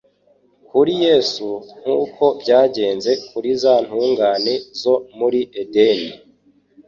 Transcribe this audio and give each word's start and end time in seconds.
Kuri 0.69 0.93
Yesu, 1.05 1.47
nkuko 1.81 2.23
byagenze 2.41 3.11
kuri 3.29 3.49
za 3.61 3.73
ntungane 3.85 4.53
zo 4.81 4.95
muri 5.17 5.39
Edeni, 5.61 6.11